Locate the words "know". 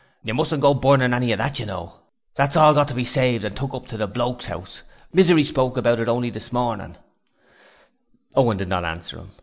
1.67-1.93